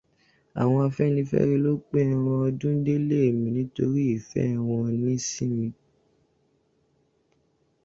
[0.61, 5.67] Àwọn afẹ́nifẹ́re ló pín ẹran ọdún délé mi nítorí ìfẹ́ wọ́n ní sí mi.